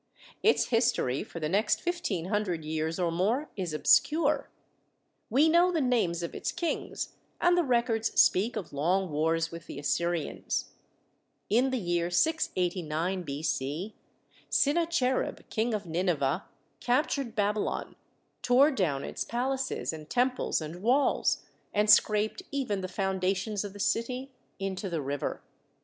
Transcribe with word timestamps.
Its 0.41 0.69
history 0.69 1.23
for 1.23 1.39
the 1.39 1.47
next 1.47 1.79
fifteen 1.79 2.25
hundred 2.25 2.65
years 2.65 2.97
or 2.97 3.11
more 3.11 3.51
is 3.55 3.71
ob 3.71 3.83
scure. 3.83 4.47
We 5.29 5.47
know 5.47 5.71
the 5.71 5.79
names 5.79 6.23
of 6.23 6.33
its 6.33 6.51
kings, 6.51 7.13
and 7.39 7.55
the 7.55 7.63
records 7.63 8.19
speak 8.19 8.55
of 8.55 8.73
long 8.73 9.11
wars 9.11 9.51
with 9.51 9.67
the 9.67 9.77
Assyrians. 9.77 10.71
In 11.51 11.69
the 11.69 11.77
year 11.77 12.09
689 12.09 13.21
B.C., 13.21 13.93
Sinacherib, 14.49 15.47
King 15.51 15.71
of 15.75 15.85
Nineveh, 15.85 16.45
captured 16.79 17.35
Babylon, 17.35 17.95
tore 18.41 18.71
down 18.71 19.03
its 19.03 19.23
palaces 19.23 19.93
and 19.93 20.09
tem 20.09 20.31
ples 20.31 20.61
and 20.61 20.81
walls, 20.81 21.43
and 21.75 21.87
scraped 21.91 22.41
even 22.49 22.81
the 22.81 22.87
foundations 22.87 23.63
of 23.63 23.73
the 23.73 23.79
city 23.79 24.31
into 24.57 24.89
the 24.89 24.99
river. 25.03 25.43